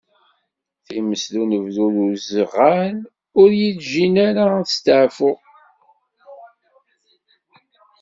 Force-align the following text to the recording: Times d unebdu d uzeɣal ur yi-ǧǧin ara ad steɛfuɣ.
Times 0.87 1.23
d 1.33 1.35
unebdu 1.41 1.87
d 1.95 1.97
uzeɣal 2.05 2.97
ur 3.41 3.49
yi-ǧǧin 3.59 4.15
ara 4.27 4.45
ad 4.61 4.67
steɛfuɣ. 4.69 5.39